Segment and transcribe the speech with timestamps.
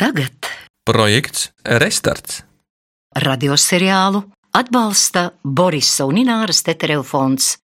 [0.00, 0.32] Tagad
[0.88, 2.40] Projekts Restarts.
[3.12, 4.22] radioseriālu
[4.56, 7.58] atbalsta Borisa un Ināras Tetereva fonds.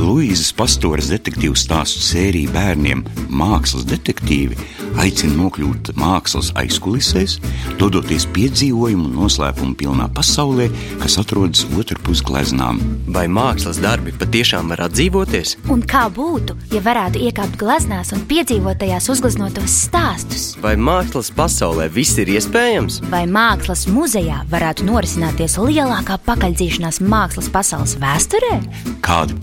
[0.00, 4.56] Luīzes Pastoras detektīvu stāstu sērija bērniem Mākslas detektīvi
[4.98, 7.36] aicina nokļūt mākslas aizkulisēs,
[7.80, 10.68] dodoties piedzīvojumu un noslēpumu pilnā pasaulē,
[11.02, 12.80] kas atrodas otrpus gleznām.
[13.10, 15.56] Vai mākslas darbi patiešām var atdzīvoties?
[15.72, 20.46] Un kā būtu, ja varētu iekāpt gleznās un piedzīvot tajās uzgleznotos stāstus?
[20.62, 23.00] Vai mākslas pasaulē viss ir iespējams?
[23.12, 28.56] Vai mākslas muzejā varētu norisināties lielākā pakaļdzīšanās mākslas pasaules vēsturē?
[29.04, 29.38] Kādi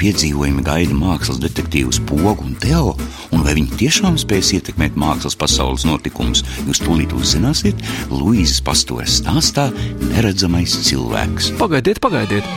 [0.48, 2.96] piedzīvojumi gaida mākslas detektīvus Pogu un Teo,
[3.36, 7.76] un vai viņi tiešām spēs ietekmēt mākslas pasaules notikumus, jūs tūlīt uzzināsiet
[8.10, 9.72] Luīzes Pastoras stāstā
[10.14, 11.52] Neredzamais cilvēks.
[11.60, 12.48] Pagaidiet, pagaidiet!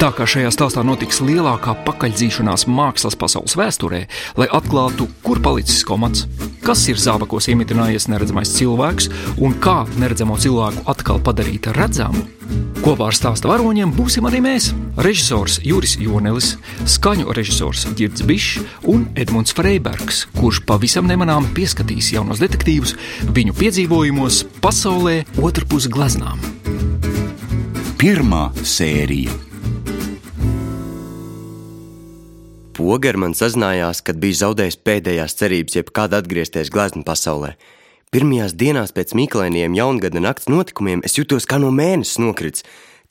[0.00, 4.06] Tā kā šajā stāstā notiks lielākā pakaļdzīšanās mākslas pasaules vēsturē,
[4.40, 6.24] lai atklātu, kur palicis komats,
[6.64, 9.10] kas ir zābakos iemitinājies neredzamais cilvēks
[9.42, 12.24] un kā neredzamo cilvēku atkal padarīt redzamu,
[12.80, 14.70] kopā ar stāsta varoņiem būsim arī mēs-
[15.06, 22.40] režisors Juris Jonelis, skaņu režisors Girds Bišs un Edmunds Freibergs, kurš pavisam nemanāmi pieskatīs jaunos
[22.40, 22.96] detektīvus
[23.32, 26.38] viņu piedzīvojumos pasaulē otrpus gleznām.
[27.98, 29.30] Pirmā sērija.
[32.72, 37.54] Poga ar mani sazinājās, kad bija zaudējis pēdējās cerības, jeb kāda atgriezties glezniecības pasaulē.
[38.10, 42.64] Pirmajās dienās pēc mīklainiem jaungada nakts notikumiem es jutos kā no mēnesis nokrits.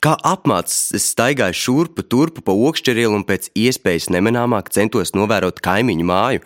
[0.04, 6.04] Kā apmācis, es staigāju šurpu, turpu pa okšķerielu un pēc iespējas nemanāmāk centos novērot kaimiņu
[6.04, 6.42] māju,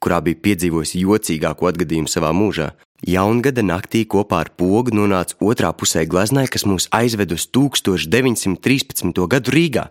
[0.00, 2.70] kurā bija piedzīvojis jocīgāko atgadījumu savā mūžā.
[3.04, 9.20] Jaungada naktī kopā ar pogu nonāca otrā pusē gleznai, kas mūs aizved uz 1913.
[9.36, 9.90] gadu Rīgā.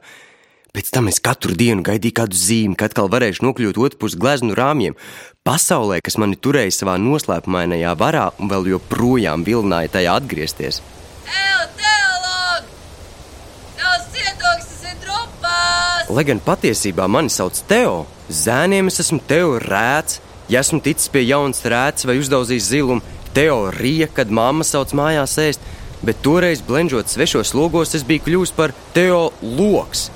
[0.77, 4.93] Pēc tam es katru dienu gaidīju kādu zīmi, kad atkal varēšu nokļūt otrpus gleznu rāmjiem.
[5.41, 10.77] Pasaulē, kas mani turēja savā noslēpumainajā varā un vēl joprojām vilināja tajā atgriezties.
[16.13, 17.95] Lai gan patiesībā mani sauc Teo,
[18.29, 20.19] zēniem es esmu Teo rēts.
[20.47, 23.01] Ja esmu ticis pie jaunas rēts vai uzdauzījis zilumu,
[23.33, 25.65] Teo rīja, kad mamma sauc mājās ēst,
[26.05, 30.11] bet toreiz blenžot svešos logos, es biju kļuvis par Teo loks.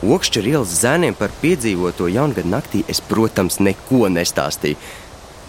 [0.00, 4.78] Okšķa ielas zēniem par piedzīvoto jaungada naktī es, protams, neko nestāstīju.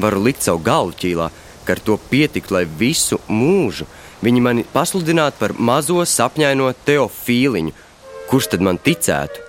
[0.03, 1.29] Varu likt savu galvu ķīlā,
[1.63, 3.88] ka ar to pietiktu, lai visu mūžu
[4.22, 7.72] viņi mani pasludinātu par mazo sapņaino teofīliņu.
[8.28, 9.47] Kurš tad man ticētu?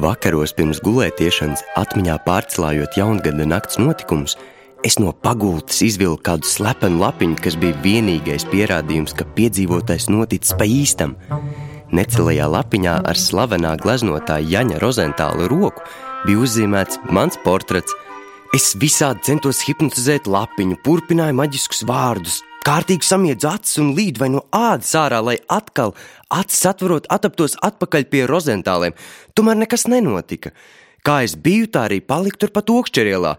[0.00, 4.36] Vakaros pirms gulētiešanas, atmiņā pārcelājot jaungada nakts notikumus,
[4.84, 10.66] es no pagultas izvilku kādu slepenu lapiņu, kas bija vienīgais pierādījums, ka piedzīvotais noticis pa
[10.68, 11.16] īstam.
[11.94, 15.82] Necelajā lapiņā ar slavenā gleznotāja Jaņa Rozentāla roku
[16.26, 17.94] bija uzzīmēts mans portrets.
[18.56, 24.44] Es visādi centos hipnotizēt lapiņu, turpināju maģiskus vārdus, kārtīgi samiedzu acis un līdu vai no
[24.54, 25.94] ādas ārā, lai atkal,
[26.34, 28.96] acis atverot, ataptos atpakaļ pie rozentāliem.
[29.38, 30.54] Tomēr nekas nenotika.
[31.06, 33.36] Kā es biju, tā arī paliku turpat okšķerielā.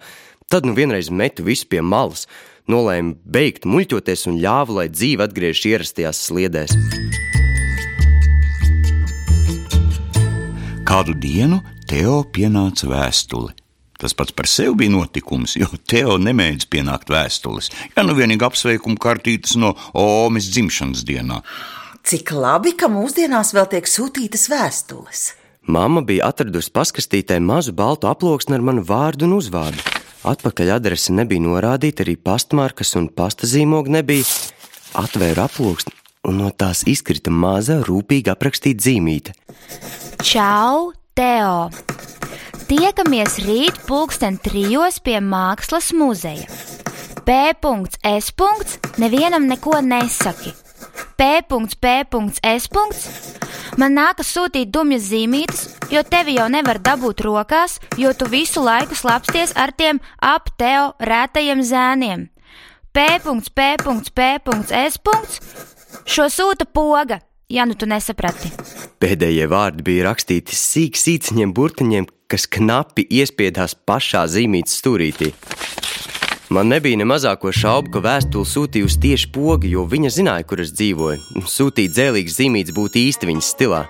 [0.52, 2.26] Tad nu vienreiz metu visu pie malas,
[2.68, 6.74] nolēmu beigt muļķoties un ļāvu, lai dzīve atgriežas ierastajās sliedēs.
[10.84, 13.54] Kādu dienu Teo pienāca vēstule.
[13.96, 17.72] Tas pats par sevi bija notikums, jo Teo nemēdz pienākt vēstules.
[17.96, 21.40] Ja nu vienīgi apsveikuma kartītes no Omas dzimšanas dienā.
[22.04, 25.24] Cik labi, ka mūsdienās vēl tiek sūtītas vēstules.
[25.72, 30.01] Māma bija atradusi paskastītē mazu baltu aploksni ar manu vārdu un uzvārdu.
[30.22, 34.28] Atpakaļ adrese nebija norādīta, arī pastmarkas un pasta zīmoga nebija.
[35.02, 35.94] Atvēru aploksni,
[36.30, 39.34] un no tās izkrita maza, rūpīgi aprakstīta zīmīte.
[40.22, 41.72] Čau, Teo!
[42.70, 46.46] Tiekamies rīt pulksten trijos pie Mākslas muzeja.
[47.26, 48.32] P.S.
[49.02, 50.54] Nevienam neko nesaki.
[51.18, 52.70] P.P.S.
[53.80, 55.62] Man nākas sūtīt dumjas zīmītes,
[55.94, 60.92] jo tevi jau nevar dabūt rokās, jo tu visu laiku slapsties ar tiem ap teo
[61.00, 62.28] rētajiem zēniem.
[62.92, 63.40] P.P.P.S.
[66.04, 68.52] Šo sūta poga, ja nu tu nesaprati.
[69.00, 75.32] Pēdējie vārdi bija rakstīti sīk sīciņiem burtiņiem, kas knapi iespiedās pašā zīmītes stūrītī.
[76.52, 80.74] Man nebija ne mazāko šaubu, ka vēstuli sūtījusi tieši poga, jo viņa zināja, kur es
[80.76, 81.46] dzīvoju.
[81.48, 83.86] Sūtīt dzēlīgas zīmītes būtu īsti viņas stilā.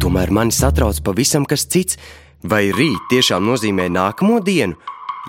[0.00, 1.96] Tomēr mani satrauc pavisam kas cits.
[2.44, 4.76] Vai rīt tiešām nozīmē nākamo dienu?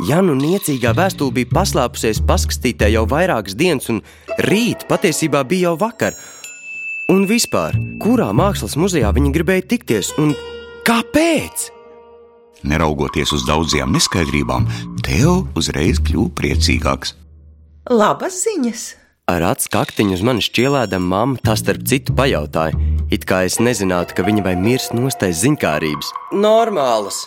[0.07, 4.03] Ja nu niecīgā vēstule bija paslēpusies paskatītē jau vairākas dienas, un
[4.51, 6.15] rīt patiesībā bija jau vakar.
[7.11, 10.35] Un vispār, kurā mākslas muzejā viņi gribēja tikties, un
[10.81, 11.67] Kāpēc?
[12.67, 14.67] Neraugoties uz daudzajām neskaidrībām,
[15.05, 17.15] Teo uzreiz kļuva priecīgāks.
[17.89, 18.83] Labas ziņas!
[19.31, 22.77] Ar acu kaktiņu uz mani šķielēdama mamma tā starp citu pajautāja,
[23.13, 26.11] it kā es nezinātu, ka viņa vai mirs nostais ziņkārības.
[26.35, 27.23] Normālas!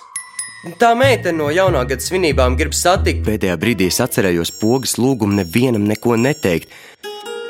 [0.81, 3.25] Tā meitene no jaunā gada svinībām grib satikt.
[3.26, 6.72] Pēdējā brīdī es atcerējos pogas lūgumu nevienam neko neteikt.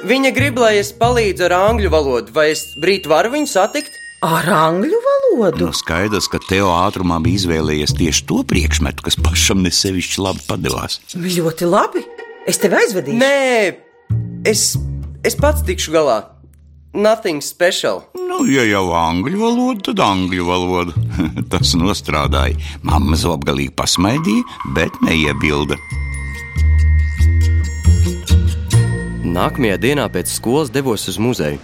[0.05, 4.01] Viņa grib, lai es palīdzu ar angļu valodu, vai es brīdi varu viņu satikt?
[4.25, 5.67] Ar angļu valodu?
[5.69, 11.01] Nu, skaidrs, ka Teo ātrumā bija izvēlējies tieši to priekšmetu, kas pašam nesevišķi labi padevās.
[11.13, 12.05] Ļoti labi!
[12.49, 13.19] Es tevi aizvedīšu.
[13.21, 13.75] Nē,
[14.49, 14.63] es,
[15.25, 16.23] es pats tikšu galā.
[16.95, 18.05] Nothing special.
[18.17, 20.97] Nu, ja jau angļu valoda, tad angļu valoda.
[21.53, 22.57] Tas nostrādāja.
[22.87, 24.49] Mamma zobgalīgi pasmaidīja,
[24.79, 25.77] bet neiebilda.
[29.35, 31.61] Nākamajā dienā pēc skolas devos uz muzeju.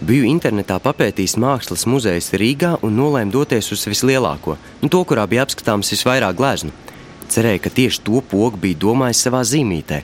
[0.00, 5.44] Biju internetā papētījis mākslas muzeju Rīgā un nolēmu doties uz vislielāko, nu, to, kurā bija
[5.44, 6.72] apskatāms visvairāk gleznu.
[7.28, 9.98] Cerēju, ka tieši to pogu bija domājis savā zīmītē.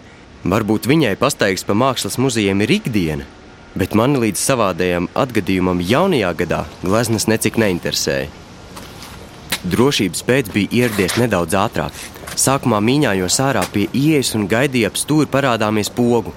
[0.52, 3.24] Varbūt viņai pastaigas pa mākslas muzejiem ir ikdiena,
[3.72, 8.28] bet mani līdz savādējam atgadījumam jaunajā gadā gleznas necik neinteresēja.
[9.64, 11.96] Drošības pēc bija ieradies nedaudz ātrāk.
[12.36, 16.36] Sākumā mīņājos ārā pie ielas un gaidīju ap stūri parādāmies pogu.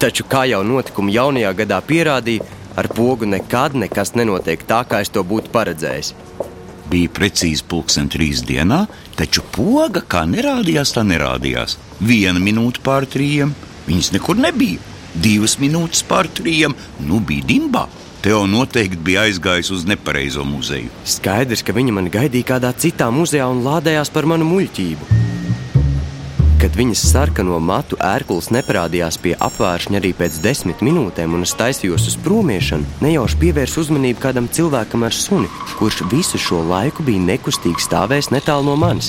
[0.00, 5.12] Taču, kā jau notikumi jaunajā gadā pierādīja, ar pogu nekad nekas nenotiek tā, kā es
[5.14, 6.12] to būtu paredzējis.
[6.90, 8.84] Bija precīzi pulksten trīs dienā,
[9.18, 11.78] taču poga kā nerādījās, tā nerādījās.
[12.02, 13.54] Viena minūte pār trījiem,
[13.86, 14.82] viņas nekur nebija.
[15.14, 16.74] Divas minūtes pār trījiem,
[17.06, 17.86] nu bija dimbā.
[18.20, 20.90] Teo noteikti bija aizgājis uz nepareizo muzeju.
[21.08, 25.29] Skaidrs, ka viņa mani gaidīja kādā citā muzejā un lādējās par manu muļķību.
[26.60, 32.04] Kad viņas sarkano matu ērklis neparādījās pie apvāršņa arī pēc desmit minūtēm, un es taisījos
[32.10, 35.48] uz promiešanu, nejauši pievērsu uzmanību kādam cilvēkam ar suni,
[35.78, 39.08] kurš visu šo laiku bija nekustīgi stāvējis netālu no manis.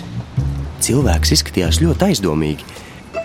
[0.79, 2.69] Cilvēks izskatījās ļoti aizdomīgi.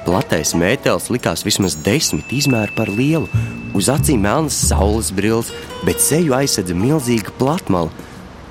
[0.08, 3.30] Platais mētelis likās vismaz desmit izmēru par lielu,
[3.78, 5.54] uz acīm melnas saules brilles,
[5.86, 7.94] bet seju aizsedza milzīga platmala,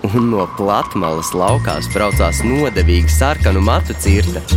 [0.07, 4.47] un no platmalas laukās braucās nodevīga sarkanu matu cirta.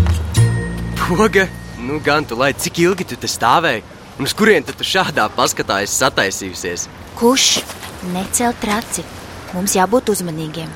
[1.08, 1.48] Poga,
[1.80, 3.80] nu gan tu lai cik ilgi tu te stāvēji,
[4.20, 6.84] un uz kurien tu šādā paskatā esi sataisījusies?
[7.16, 7.46] Kurš
[8.12, 9.06] necel traci?
[9.54, 10.68] Mums jābūt uzmanīgiem.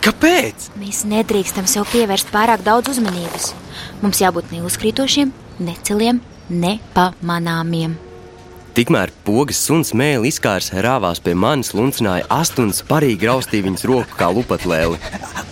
[0.00, 0.70] Kāpēc?
[0.80, 3.50] Mēs nedrīkstam sev pievērst pārāk daudz uzmanības.
[4.00, 5.36] Mums jābūt neuzkrītošiem,
[5.68, 8.00] neceliem, nepamanāmiem.
[8.80, 14.32] Tikmēr pogas suns mēlī izkārs rāvās pie manis, luncināja astoņas parīgi raustīja viņas roku kā
[14.32, 14.96] lupatlēli.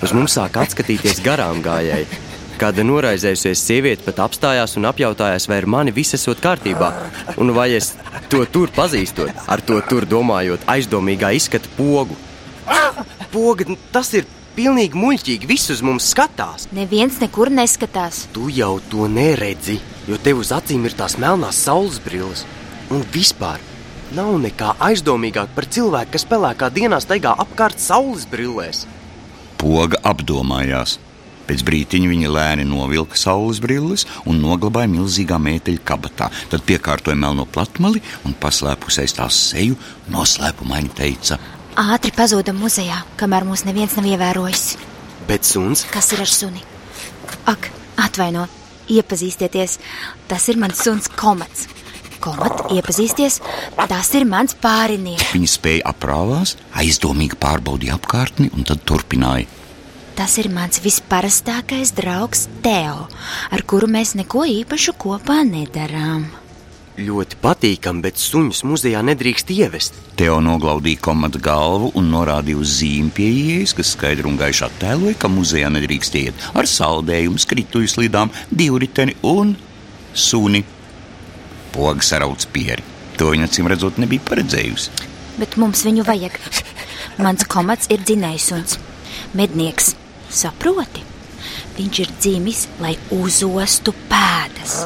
[0.00, 2.23] Uz mums sāk atskatīties garām gājēji.
[2.54, 6.92] Kāda noraizējusies sieviete pat apstājās un apjautājās, vai ar mani viss esot kārtībā,
[7.42, 7.94] un vai es
[8.30, 12.16] to tur pazīstot, ar to tur domājot, aizdomīgā izskata pogu.
[13.34, 16.68] Poga, tas ir pilnīgi muļķīgi, viss uz mums skatās.
[16.76, 18.24] Neviens nekur neskatās.
[18.34, 22.44] Tu jau to neredzi, jo tev uz acīm ir tās melnās saules brilles.
[22.94, 23.58] Un vispār
[24.14, 28.84] nav nekā aizdomīgāk par cilvēku, kas pelēkā dienā staigā apkārt saules brillēs.
[29.58, 31.00] Poga apdomājās.
[31.48, 36.30] Pēc brīdiņa viņa lēni novilka saules brilles un noglabāja milzīgā mēteļa kabatā.
[36.52, 39.76] Tad piekārtoja melno platmali un paslēpusies tās seju,
[40.14, 41.38] noslēpumaini teica:
[41.80, 44.66] Ātri pazūda muzejā, kamēr mūs neviens nav ievērojis.
[45.28, 46.60] Bet suns, Kas ir ar suni?
[47.50, 47.70] Ak,
[48.00, 48.46] atvaino,
[48.92, 49.78] iepazīstieties.
[50.28, 51.68] Tas ir mans suns Komats.
[52.24, 53.40] Komat, iepazīsties,
[53.76, 55.34] tas ir mans pārinieks.
[55.34, 59.50] Viņa spēja aprāvās, aizdomīgi pārbaudīja apkārtni un tad turpināja.
[60.14, 63.08] Tas ir mans visparastākais draugs Teo,
[63.50, 66.28] ar kuru mēs neko īpašu kopā nedarām.
[66.94, 69.96] ļoti patīkami, bet suņus muzejā nedrīkst ievest.
[70.14, 75.16] Teo noglaudīja komata galvu un norādīja uz zīmi pie ieejas, kas skaidri un gaiši attēloja,
[75.18, 79.56] ka muzejā nedrīkst iet ar saldējumu, skrituļu slidām, divriteni un
[80.14, 80.62] suni.
[81.74, 82.86] Pogas sarauc pieri.
[83.18, 84.94] To viņa acīm redzot nebija paredzējusi.
[85.42, 86.38] Bet mums viņu vajag.
[87.24, 88.78] Mans komats ir dzinējsuns,
[89.34, 89.96] mednieks.
[90.34, 91.04] Saproti?
[91.74, 94.84] Viņš ir dzimis, lai uzostu pēdas.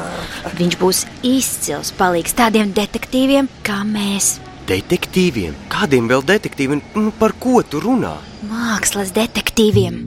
[0.57, 4.37] Viņš būs izcils palīgs tādiem detektīviem kā mēs.
[4.69, 5.55] Detektīviem?
[5.73, 6.81] Kādiem vēl detektīviem?
[6.97, 8.17] Nu, par ko tu runā?
[8.49, 10.01] Mākslas detektīviem.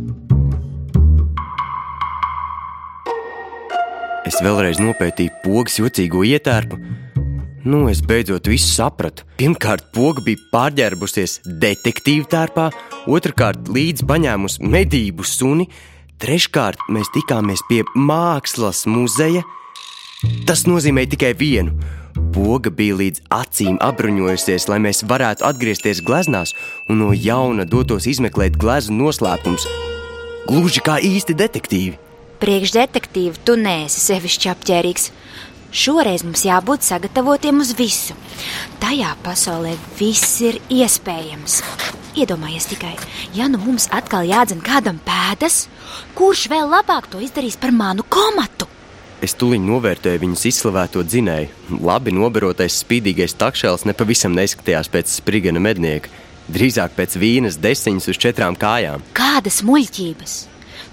[4.26, 6.78] Es vēlreiz nopētīju pogas jocīgo ietērpu.
[7.62, 9.26] Nu, es beidzot visu sapratu.
[9.38, 12.68] Pirmkārt, poga bija pārģērbusies detektīvu tērpā,
[13.06, 15.68] otrkārt, līdzi paņēmusi medību suni,
[16.22, 19.44] treškārt, mēs tikāmies pie mākslas muzeja,
[20.46, 21.74] Tas nozīmē tikai vienu.
[22.32, 26.52] Poga bija līdz acīm apbruņojusies, lai mēs varētu atgriezties gleznās
[26.88, 29.66] un no jauna dotos izmeklēt gleznu noslēpumus.
[30.46, 31.98] Gluži kā īsti detektīvi.
[32.42, 35.10] Priekšdetektīvi, tu neesi sevišķi apģērbīgs.
[35.72, 38.12] Šoreiz mums jābūt sagatavotiem uz visu.
[38.82, 41.62] Tajā pasaulē viss ir iespējams.
[42.12, 42.92] Iedomājies tikai,
[43.32, 45.70] ja nu mums atkal jādzen kādam pēdas,
[46.12, 48.68] kurš vēl labāk to izdarīs par manu komatu?
[49.24, 51.78] Es tuliņ novērtēju viņas izslavēto dzinēju.
[51.80, 56.10] Labi nobarotais spīdīgais takšēls nepavisam neskatījās pēc sprigana mednieka.
[56.52, 59.06] Drīzāk pēc vīnas desiņas uz četrām kājām.
[59.16, 60.34] Kādas muļķības!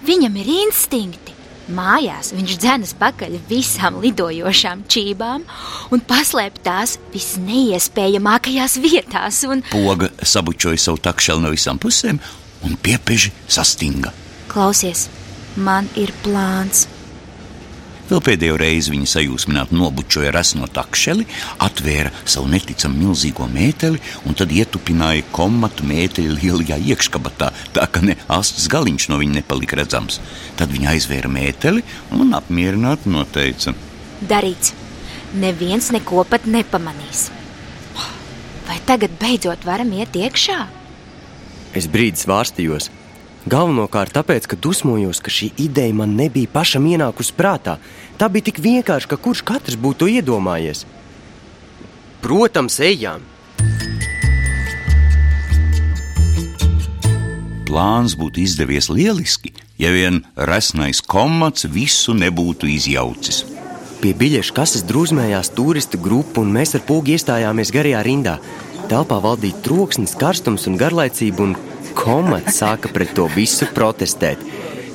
[0.07, 1.28] Viņam ir instinkti.
[1.69, 5.45] Mājās viņš dzenas pakaļ visām lidojošām čībām
[5.93, 9.43] un paslēp tās visneiespējamākajās vietās.
[9.45, 9.61] Un...
[9.69, 12.21] Poga sabučoja savu takšelu no visām pusēm
[12.65, 14.13] un piepeži sastinga.
[14.49, 15.07] Klausies,
[15.57, 16.87] man ir plāns.
[18.09, 21.27] Vēl pēdējo reizi viņa sajūsmināti nobučoja resno takšeli,
[21.61, 28.17] atvēra savu neticami milzīgo mēteli un tad ietupināja komatu mēteli lielajā iekškabatā, tā ka ne
[28.33, 30.17] astes galiņš no viņa nepalika redzams.
[30.57, 31.85] Tad viņa aizvēra mēteli
[32.17, 33.75] un apmierināti noteica:
[34.25, 34.73] Darīts!
[35.37, 37.27] Neviens neko pat nepamanīs.
[38.65, 40.57] Vai tagad beidzot varam iet iekšā?
[41.77, 42.89] Es brīdi svārstījos.
[43.47, 47.77] Galvenokārt tāpēc, ka dusmojos, ka šī ideja man nebija pašam ienākusi prātā.
[48.19, 50.83] Tā bija tik vienkārša, ka kurš katrs būtu iedomājies.
[52.19, 53.23] Protams, ejām!
[57.69, 63.45] Plāns būtu izdevies lieliski, ja vien resnais komats visu nebūtu izjaucis.
[64.01, 68.37] Pie biļešu kases drūzmējās turistu grupa, un mēs ar pūgu iestājāmies garajā rindā.
[68.89, 71.55] Telpā valdīja troksnis, karstums un garlaicība, un
[71.97, 74.41] komats sāka pret to visu protestēt.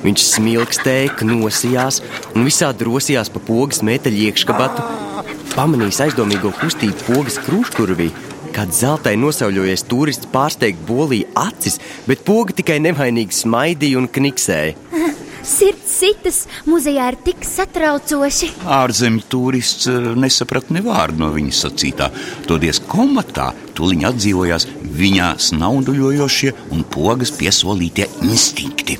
[0.05, 2.01] Viņš smilkstēja, knosījās
[2.35, 4.85] un visādi rosījās pa pogas metāļu iekškabatu.
[5.55, 8.11] Pamanījis aizdomīgo kustību pogas krūškurvī,
[8.55, 14.75] kad zeltai nosauļojies turists pārsteigt bolīja acis, bet poga tikai nevainīgi smaidīja un kniksēja.
[15.45, 18.49] Sirds sitas muzejā ir tik satraucoši.
[18.65, 22.09] Ārzemju turists eh, nesaprata ne vārdu no viņa sacītā.
[22.49, 28.99] Todies komatā tuliņ atdzīvojās viņā snauduļojošie un pogas piesolītie instinkti.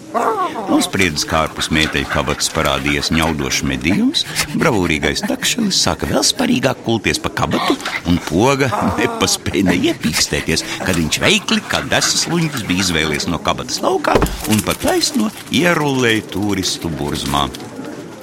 [0.65, 4.23] Nospriedzis kārpus mēteļu kabatas parādījies ņaudošs medījums,
[4.57, 7.77] bravūrīgais takšelis sāka vēl sparīgāk kulties pa kabatu,
[8.09, 14.17] un poga nepaspēja neiepīkstēties, kad viņš veikli, kā desas luņķis, bija izvēlies no kabatas laukā
[14.51, 17.47] un pa taisno ierullēja turistu burzmā.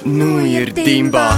[0.03, 1.29] Nu ir dimbā!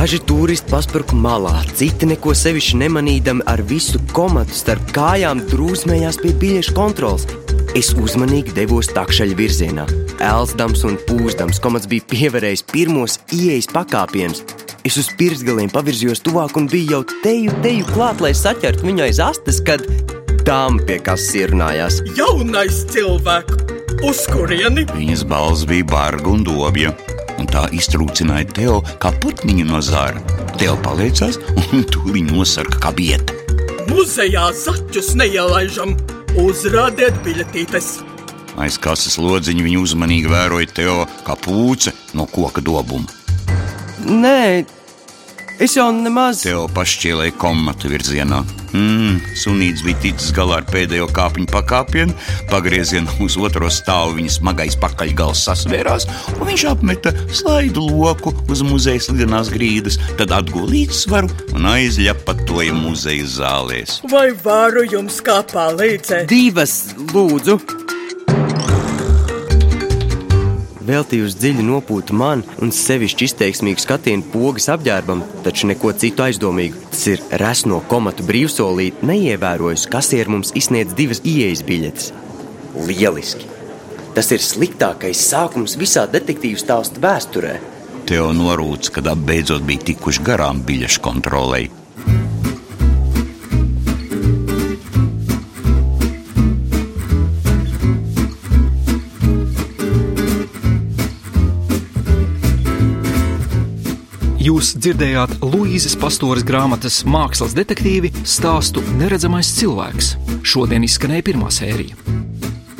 [0.00, 6.30] Daži turisti paspruka malā, citi neko sevišķi nemanīdami ar visu komatu starp kājām drūzmējās pie
[6.40, 7.26] biļešu kontrols.
[7.76, 9.84] Es uzmanīgi devos takšaļa virzienā.
[10.24, 14.40] Elsdams un pūzdams komats bija pievērējis pirmos ieejas pakāpienus.
[14.88, 19.20] Es uz pirksgaliem pavirzījos tuvāk un biju jau teju, teju klāt, lai saķertu viņu aiz
[19.20, 19.84] astes, kad
[20.48, 22.00] tām pie kas sirnājās.
[22.16, 23.68] Jaunais cilvēks!
[24.00, 24.88] Uz kurieni?
[24.96, 26.96] Viņas balss bija barga un dobja
[27.40, 30.20] un tā iztrūcināja Teo kā putniņu no zāra.
[30.60, 31.40] Teo paliecās
[31.72, 33.36] un tūlīt nosarka kā bieta.
[33.90, 35.96] Muzejā zaķus neielaižam,
[36.38, 37.96] uzrādiet biļetītes!
[38.60, 43.08] Aiz kases lodziņa viņa uzmanīgi vēroja Teo kā pūce no koka dobuma.
[44.04, 44.64] Nē,
[45.60, 46.44] es jau nemaz.
[46.44, 48.44] Teo pašķielēja komatu virzienā.
[48.76, 52.14] Mm, sunīts bija ticis galā ar pēdējo kāpņu pakāpienu,
[52.52, 59.02] pagriezienā uz otro stāvu viņa smagais pakaļgals sasvērās, un viņš apmeta slaidu loku uz muzeja
[59.08, 64.00] slidenās grīdas, tad atguva līdzsvaru un aizļapatoja muzeja zālēs.
[64.12, 66.30] Vai varu jums kā palīdzēt?
[66.30, 67.79] Divas, lūdzu!
[70.90, 76.84] Veltījusi dziļu nopūtu man un sevišķi izteiksmīgu skatienu pogas apģērbam, taču neko citu aizdomīgu.
[76.90, 82.12] Tas ir resno komatu brīvsolīti, neievērojis, kas ir mums izsniedz divas ieejas biļetes.
[82.86, 83.48] Lieliski!
[84.14, 87.58] Tas ir sliktākais sākums visā detektīvu stāstu vēsturē.
[88.10, 91.68] Teo norūc, kad beidzot bija tikuši garām biļešu kontrolei.
[104.50, 110.08] Jūs dzirdējāt Luīzes Pastoras grāmatas mākslas detektīvi stāstu Neredzamais cilvēks.
[110.42, 111.94] Šodien izskanēja pirmā sērija.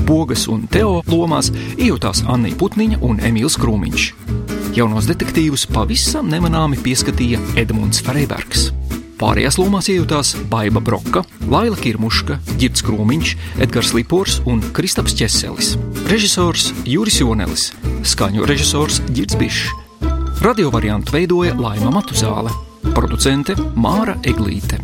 [0.08, 4.06] Pogas un Teo lomās iejutās Anna Putniņa un Emīls Krūmiņš.
[4.74, 8.72] Jaunos detektīvus pavisam nemanāmi pieskatīja Edmunds Freibergs.
[9.20, 11.22] Pārējās lomās iejutās Baiva Broka,
[11.52, 15.76] Laila Kirmuška, Girts Krūmiņš, Edgars Lipors un Kristaps Česelis.
[16.10, 17.68] Režisors Juris Jonelis,
[18.02, 19.79] skaņu režisors Girts Bišs.
[20.40, 22.48] Radio variantu veidoja Laima Matuzāle,
[22.94, 24.78] producente Māra Eglīte.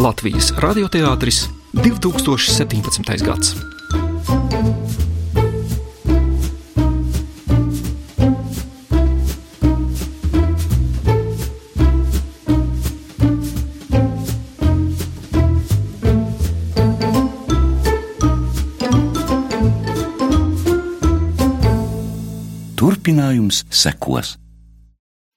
[0.00, 1.42] Latvijas radioteātris
[1.76, 3.20] 2017.
[3.20, 3.52] gads.
[22.80, 24.38] Turpinājums sekos.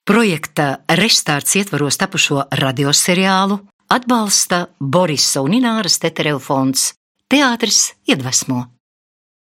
[0.08, 3.58] Projekta Restarts ietvaros tapušo radioseriālu
[3.92, 6.94] atbalsta Borisa un Ināras Tetereva fonds
[7.28, 8.62] Teātris iedvesmo.